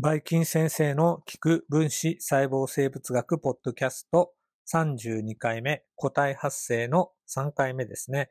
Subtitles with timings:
[0.00, 4.30] バイキン先生の聞く分子細胞生物学ポッドキャスト
[4.72, 8.28] 32回目個体発生の3回目ですね。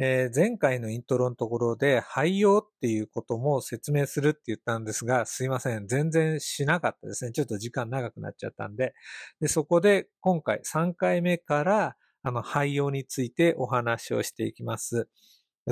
[0.00, 5.86] えー、前回のイントロのところで肺葉っていうことも説明するって言ったんですが、すいません。
[5.86, 7.30] 全然しなかったですね。
[7.30, 8.92] ちょっと時間長くなっちゃったんで。
[9.40, 15.08] でそこで今回3回目からあの肺葉についてお話をしていきます。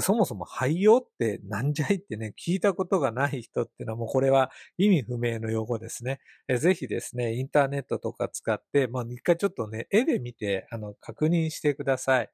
[0.00, 6.20] そもそも廃用ってなんじゃいってね、聞いたことがない人っていうのはもうこれは意味不明の用語ですね。
[6.58, 12.30] ぜひですね、インターネットとか使って、まあ一回ちょっとね、絵で見て、あの、確認してください。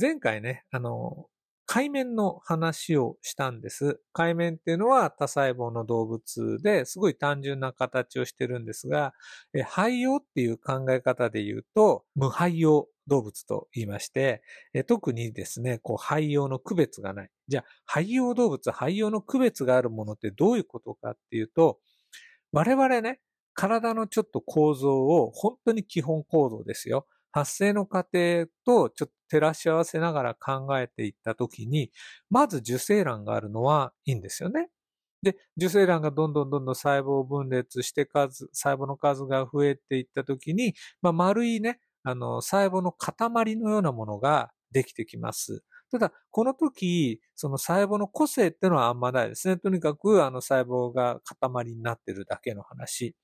[0.00, 1.28] 前回ね、あの、
[1.66, 4.00] 海面の話をしたんです。
[4.12, 9.14] 海面っていうのは多細胞の動物ですごい単純な形をしてるんですが、
[9.52, 14.42] 肺葉っていう考え方で言うと、無肺葉動物と言いまして、
[14.86, 17.30] 特にですね、こう肺葉の区別がない。
[17.48, 21.80] じゃあ、肺葉動物、肺葉の区別があるものってどういうことかっていうと、
[22.52, 23.20] 我々ね、
[23.54, 27.06] 体のちょっと構造を本当に基本構造ですよ。
[27.36, 31.92] 発生の過程とちょっと照らし合わせながら考えていったときに、
[32.30, 34.70] まず受精卵があるのはいいんですよね。
[35.22, 45.62] で、受精卵がどんどんどんどん細胞分裂して数、細胞の数が増えていったときに、まあ、丸いね、あの、細胞の塊のようなものができてきます。
[45.90, 49.58] ただ、この時、その細胞の個性っていうのはあんまないですね。
[49.58, 53.14] とにかく、あの細胞が塊になってるだけの話。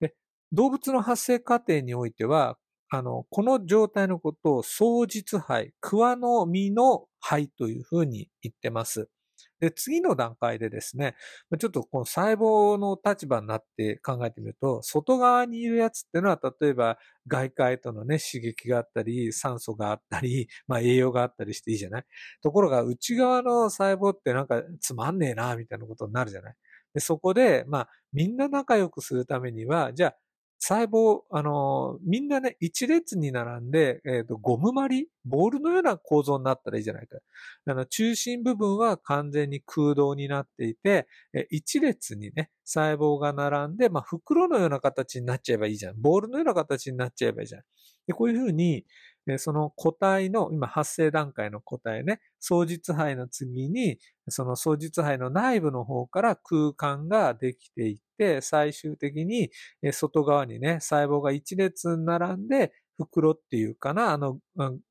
[0.00, 0.14] で、
[0.52, 2.56] 動物の発生過程においては、
[2.94, 9.08] あの、この状態のことを双実肺、桑の実の肺というふうに言ってます。
[9.60, 11.14] で、次の段階でですね、
[11.58, 16.98] ちょっとこの細胞の立場になって考えてみると、外側にいるやつっていうのは、例えば
[17.28, 22.04] 外界とのね、刺激があったり、酸素があったり、 まあ栄養があったりしていいじゃない？
[22.42, 26.54] ところが内側の細胞ってなんかつまんねえな、みたいなことになるじゃない？
[26.94, 30.16] でそこで、まあ、みんな仲良くするためには、じゃあ、
[30.64, 37.18] 細胞、あの、みんなね、一列に並んで、えっ、ー、と、ゴムまり、ボールのような構造になったらいいじゃないか。
[37.66, 46.00] あの、中心部分は完全に空洞になっていて、え一列にね、細胞が並んで、まあ、袋のような形になっちゃえばいいじゃん。
[46.00, 47.62] ボールのような形になっちゃえばいいじゃん。
[48.06, 48.84] でこういうふうに、
[49.38, 59.50] その個体の、今発生段階の個体ね、双実肺の次に、その双実肺の内部の方から空間ができていって、最終的に
[59.92, 64.38] 外側にね、細胞が一列に並んで、袋っていうかな、あの、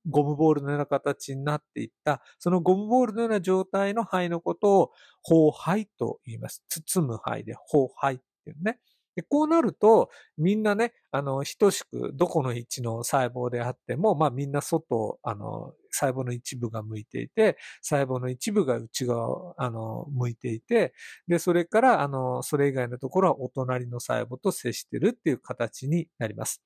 [0.09, 4.91] ゴムボールのような形になっていった、そのゴムボールのような状態の肺のことを、
[5.23, 6.63] 包肺と言います。
[6.69, 8.79] 包む肺で、包肺っていうね。
[9.15, 20.93] でこうなると、みんなね、あの、等しく、どこの位置の細胞であっても、まあみんな外、あの、細胞の一部が向いていて、細胞の一部が内側、あの、向いていて、
[21.27, 26.61] で、それから、あの、それ以外のところはお隣の細胞と接してるっていう形になります。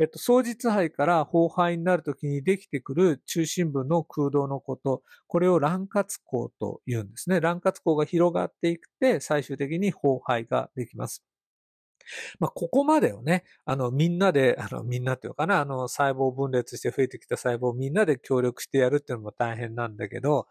[0.00, 7.40] えっと、双実肺から包肺になるときにできてくる中心部の空洞のこと、これを卵活孔と言うんですね。
[7.40, 11.22] 卵活孔が広がっていくって、最終的に包肺ができます。
[12.38, 20.46] まあ、ここまでをね、あの、みんなで、あの、みんなっていうかな、あの、細胞分裂して増えてきた細胞をみんなで協力してやるっていうのも大変なんだけど、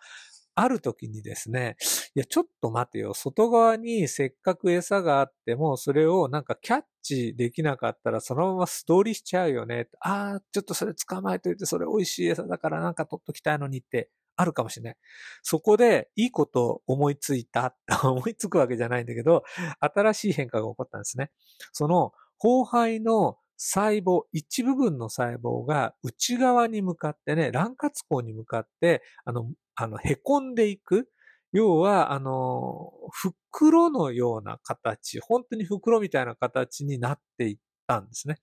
[0.55, 1.77] ある時にですね、
[2.15, 3.13] いや、ちょっと待てよ。
[3.15, 9.87] 外側にせっかく餌があっても、それをなんかキャッチできなかったら、そのまま素通りしちゃうよね。
[9.99, 14.95] ああ、ちょっとそれ捕まえといて、それ美味しい餌だからなんか取っときたいのにってあるかもしれない。
[15.41, 19.43] そこでいいことを思いついた、 思いつくわけじゃないんだけど、
[19.79, 21.31] 新しい変化が起こったんですね。
[21.71, 31.09] その、後輩の細胞、一部分の細胞が内側に向かってね、卵活孔に向かって、あの、あの、凹んでいく。
[31.53, 37.57] 要は、あの、袋のような形、本当に袋みたいな形になっていっ
[37.87, 38.37] たんですね。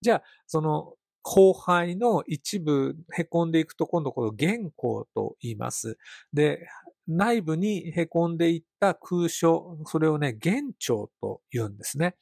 [0.00, 0.94] じゃあ、その、
[1.28, 5.98] 後輩の一部凹んでいくと今度この原稿と言います。
[6.32, 6.68] で、
[7.08, 12.14] 内部に凹んでいった空所、それをね、原長と言うんですね。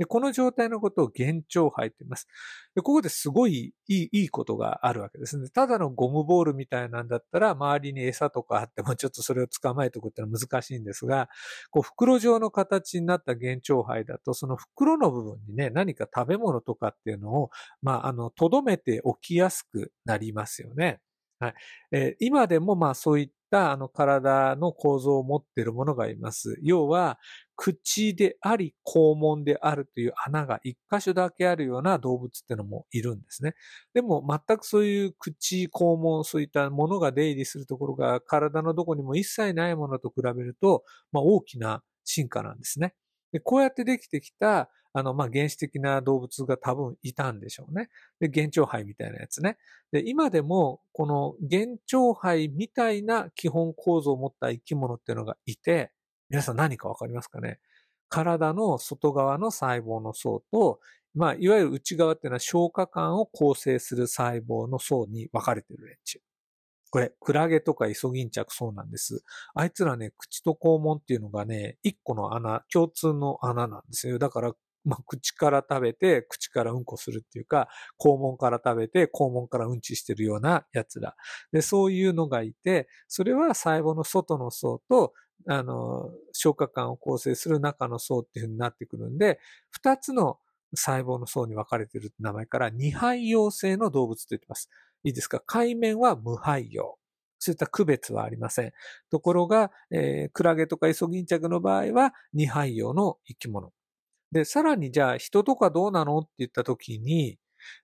[0.00, 2.26] で、この状態のことを幻聴肺と言います。
[2.74, 5.50] で、ここですごいいい、いいことがあるわけですね。
[5.50, 11.28] ただのゴムボールみたいなんだったら、周りに餌とかあってもちょっとそれを捕まえておくってのは難しいんですが、
[11.70, 17.50] こう、袋状の形になった幻聴肺だと、その袋の部分にね、何か食べ物とかっていうのを、
[17.82, 21.02] まあ、あの、留めておきやすくなりますよね。
[21.40, 21.54] はい。
[21.92, 26.58] えー、今でもまあそういったあの体の構造を持っているものがいます。
[26.62, 27.18] 要は、
[27.62, 33.54] 口であり、肛門であるという穴が一箇所だけあるような動物ってのもいるんですね。
[33.92, 42.94] でも全くそういう口、肛門、そういったものが出入りするところが体のどこにも一切ないものと比べると、まあ大きな進化なんですね。
[43.30, 47.90] で、こうやってできてきた、あの、まあ、原始的な動物が多分いたんでしょうね。
[48.20, 49.58] で、幻鳥胚みたいなやつね。
[49.92, 55.92] で、今でも、この幻鳥胚みたいな基本構造を持った生き物っていうのがいて、
[56.30, 57.58] 皆さん何かわかりますかね？
[58.08, 60.80] 体の外側の細胞の層と、
[61.14, 66.20] まあ、いわゆる内側っていうのは消化管を構成する細胞の層に分かれてる連中。
[66.90, 69.22] これ、クラゲとかイソギンチャクそうなんです。
[69.54, 74.18] あいつらね、口と肛門っていうのがね、一個の穴、共通の穴なんですよ。
[74.18, 74.52] だから、
[74.84, 77.68] まあ、口から食べて、口からうんこするっていうか、
[78.00, 81.14] 肛門から食べて、肛門からうんちしてるようなやつら。
[81.52, 85.12] で、そういうのがいて、それは細胞の外の層と、
[85.48, 89.40] あの、消化管を構成する中の層っていう風になってくるんで、
[89.70, 90.38] 二つの
[90.74, 94.68] 細胞の層に分かれてる名前から二肺陽性の動物と言ってます。
[95.02, 95.40] いいですか？
[95.40, 96.98] 海面は無肺陽。
[97.38, 98.72] そういった区別はありません。
[99.10, 103.72] ところが、えー、クラゲとかイソギンチャクの場合は二肺陽の生き物。
[104.30, 106.18] で、さらにじゃあ人とかどうなの？
[106.18, 107.38] って言った時に、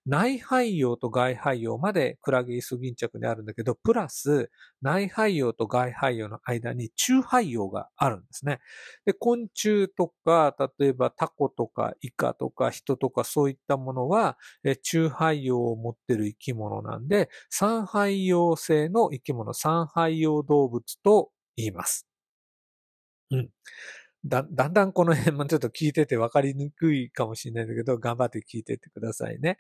[0.07, 4.51] 内肺葉と外肺葉までクラゲイソギンチャクであるんだけど、プラス
[4.83, 8.61] 内肺葉と外肺葉の間に中肺葉があるんですね。
[9.05, 14.39] で、昆虫とか、例えばタコとかイカとか人とかそういったものは、
[14.83, 22.07] 中肺葉を持ってる生き物なんで、三肺葉性の生き物、三肺葉動物と言います。
[23.31, 23.51] うん。
[24.27, 29.59] だ、だんだんこの辺もちょっと聞いてて分かりにくいかもしれないんだけど、頑張って聞いてってくださいね。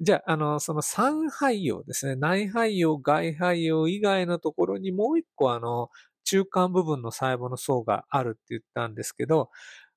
[0.00, 2.16] じゃあ、あの、その三肺葉ですね。
[2.16, 5.88] 内肺葉、外肺葉以外のところにもう一個あの、
[6.24, 9.50] 中間部分の細胞の層があるって言ったんですけど、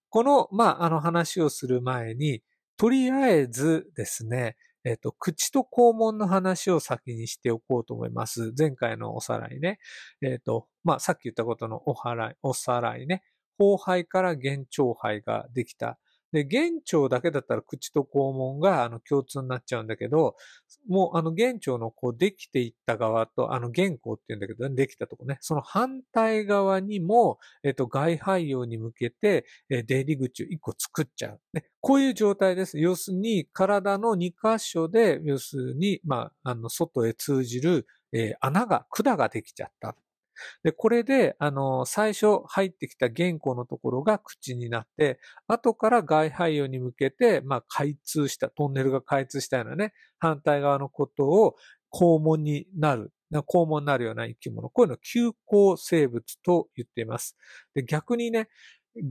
[0.09, 2.41] この、まあ、あの話をする前に、
[2.77, 4.55] とりあえずですね、
[4.85, 8.53] えっ、と、口と肛門の話を先にしておこうと思います。
[8.57, 9.79] 前回のおさらいね。
[10.21, 13.23] えっ、と、まあ、さっき言ったことのおはらい、おさらいね。
[13.59, 15.99] 後肺から原腸肺ができた。
[16.31, 20.35] で、原腸だけだったら口と肛門があの共通になっちゃうんだけど、
[20.87, 31.39] もうあの原腸のこうできていった側と、あの原稿って言うんだけど、ね、できたとこね、その反対側にも、えっと、外肺葉に向けて、え出入り口を一個作っちゃう。
[31.53, 32.77] ね、こういう状態です。
[32.79, 39.95] 要するに、体の2箇所で、要するに、まあ、あの、外へ通じる、えー、穴が、管ができちゃった。
[40.63, 51.55] で、これで、あの、最初入ってきた原稿のところが口になって、後から外肺葉に向けて、まあ、開通した、トンネルが開通したようなね、反対側のことを
[51.93, 54.69] 肛門になる、肛門になるような生き物。
[54.69, 57.37] こういうのを休校生物と言っています。
[57.73, 58.49] で、逆にね、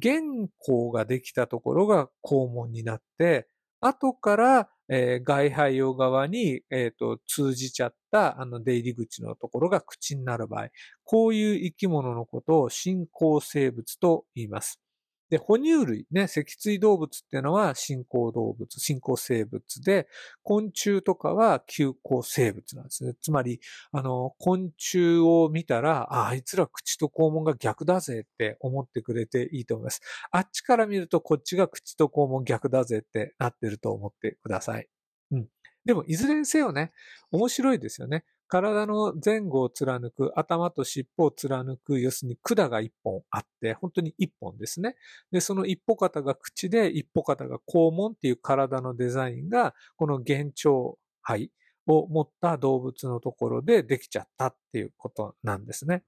[0.03, 0.21] 原
[0.59, 3.49] 稿ができたところが肛門になって、
[3.81, 10.69] 後から、えー、外肺用側に、えーと、通じちゃったあの出入り口のところが口になる場合、
[11.05, 14.88] こういう生き物のことを進行生物と言います。
[15.31, 20.09] で、哺乳類、ね、脊椎動物っていうのは進行動物、進行生物で、
[20.43, 23.15] 昆虫とかは休行生物なんですね。
[23.21, 23.61] つまり、
[23.93, 30.01] あの、昆虫を見たら、あ、あいつら口と肛門が逆だぜって思ってくれていいと思います。
[30.31, 34.89] あっちから見るとこっちが口と肛門逆だぜってなってると思ってください。
[35.33, 35.49] うん。
[35.85, 36.93] でも、いずれにせよね、
[37.31, 38.25] 面白いですよね。
[38.49, 44.97] 体の前後を貫く、頭と尻尾を貫く、要するに管が一本あって、本当に一本ですね。
[45.31, 51.53] で、その一歩方が口で、一歩方が肛門っていう体のデザインが、この幻聴肺
[51.87, 56.03] を持った動物のところでできちゃったっていうことなんですね。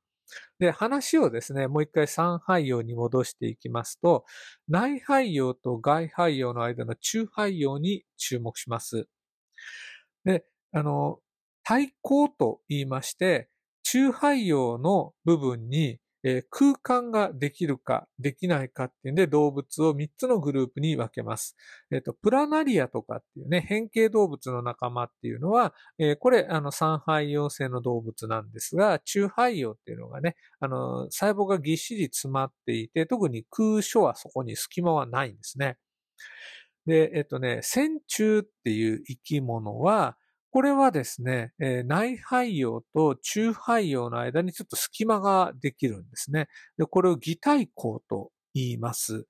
[0.59, 4.25] で、話をですね、もう一回三肺葉に戻していきますと、
[4.69, 9.09] 内肺葉と外肺葉の間の中肺葉に注目します。
[10.25, 11.21] で、あの、
[11.71, 13.49] 対抗と言いまして、
[13.85, 21.57] 中肺葉の部分に、え、空間ができるかできないかっていうんで動物を3つのグループに分けます。
[21.93, 35.79] えっ、と、プラナリアとかっていうね、変形動物の仲間っていうのは、え、これ、あの、三肺葉性の動物なんですが、中肺葉っていうのがね、あの、細胞がぎっしり詰まっていて、特に空所はそこに隙間はないんですね。
[36.87, 40.17] で、えっとね、線虫っていう生き物は、
[40.51, 46.49] これはですね、えー、内肺葉と中肺葉の間にちょっと隙間ができるんですね。
[46.77, 49.27] でこれを擬態孔と言います。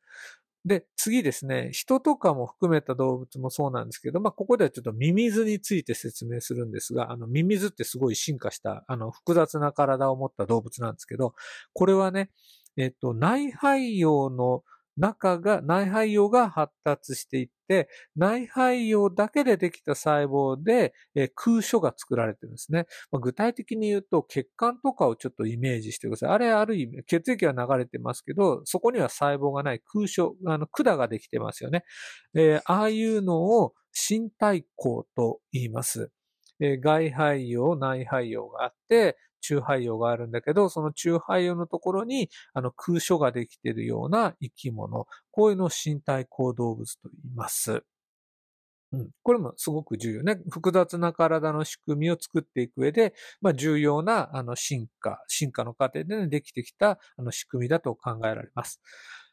[0.64, 11.34] で、次ですね、人とかも含めた動物もそうなんですけど、まあ、ここではちょっとミミズについて説明するんですが、あの、ミミズってすごい進化した、あの、複雑な体を持った動物なんですけど、
[11.72, 12.30] これはね、
[12.76, 14.62] えっと、内肺葉の
[14.96, 22.86] 中が、内肺葉が発達していって、内肺葉だけでできた細胞で、えー、空所が作られてるんですね。
[23.10, 26.30] まあ、具体的に言うと、血管とかをちょっとイメージしてください。
[26.30, 31.84] あれ、ある意味、血液は流れてますけど、そこには細胞がない空所、あの、管ができてますよね。
[32.34, 36.10] えー、ああいうのを身体孔と言います。
[36.60, 47.82] え、外肺葉、内肺葉があって、中肺葉があるんだけど、その中肺葉のところにあの空所ができているような生き物、こういうのを身体行動物と言います。
[48.92, 50.40] うん、これもすごく重要ね。
[50.50, 58.80] 複雑な体の仕組みを作っていく上で、まあ、重要なあの進化、進化の過程で、ね、できてきたあの仕組みだと考えられます。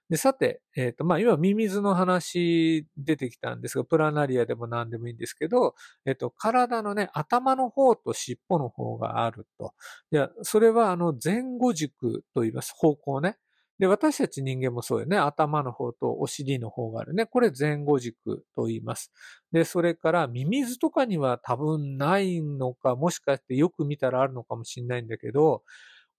[0.10, 9.74] で、さて、えっ、ー、と、まあ、今、ミミズの話出てきたんですが、プラナリアでも何でもいいんですけど、えっ、ー、と、体のね、頭の方と尻尾の方があると。
[10.12, 12.74] いや、それは、あの、前後軸と言います。
[12.78, 13.38] 方向ね。
[13.80, 15.18] で、私たち人間もそうよね。
[15.18, 17.26] 頭の方とお尻の方があるね。
[17.28, 19.12] これ前後軸と言います。
[19.52, 25.64] で、それからミミズとかには多分ないのか、もしかしてよく見たらあるのかもしれないんだけど、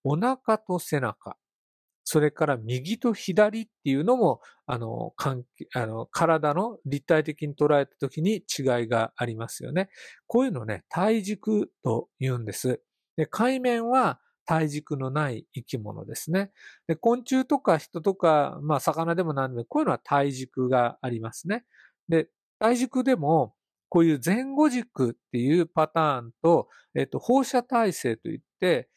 [0.04, 1.36] お腹と背中。
[2.10, 9.90] それから右と左っていうのも、あの、関係、あの、体の立体的に捉えた時に違いがありますよね。
[10.26, 12.80] こういうのね、体軸と言うんです。
[13.18, 16.50] で、海面は体軸のない生き物ですね。
[16.86, 21.66] で、昆虫とか人とか、まあ、魚でも何でも、こういうのは体軸がありますね。
[22.08, 23.52] で、体軸でも、
[23.90, 28.88] こういう前後軸っていうパターンと、えっと、放射体制といって、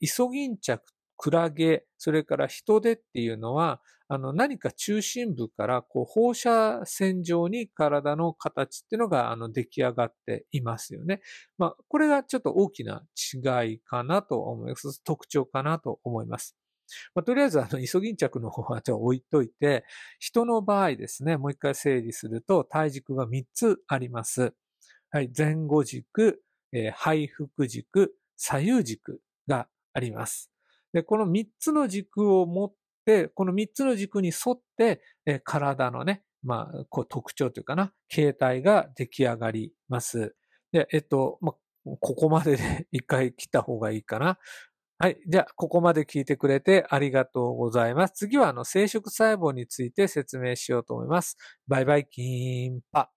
[0.00, 0.84] イソギンチャク
[1.18, 11.20] クラゲ、それから人手っていうのは、あの、何か中心部からこう放射線状に体の形っていうのがあの出来上がっていますよね。
[11.58, 13.02] まあ、これがちょっと大きな
[13.34, 15.02] 違いかなと思います。
[15.04, 16.56] 特徴かなと思います。
[17.14, 19.84] まあ、とりあえず、あの、イソギンチャクの方はちょっと置いといて、
[20.18, 24.54] 人の場合ですね、もう一回整理すると、体軸が3つあります。
[25.10, 30.50] はい、前後軸、えー、背腹軸、左右軸があります。
[30.92, 32.72] で、この3つの軸を持っ
[33.04, 40.34] て、この3つの軸に沿って、え体のね、まあ、こう特徴というかな、形態が出来上がります。
[40.72, 44.38] で、えっと、まあ、ここまでで 一回切った方がいいかな。
[44.98, 45.18] はい。
[45.28, 48.14] じゃあ、ここまで聞いてくれてありがとうございます。
[48.14, 51.36] 次は、あの、生殖細胞について説明しようと思います。
[51.68, 53.12] バイバイキーンパ。